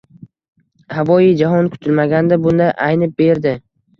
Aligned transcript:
Havoi 0.99 1.27
jahon 1.41 1.69
kutilmaganda 1.75 2.39
bunday 2.47 2.73
aynib 2.89 3.13
berdi. 3.23 3.55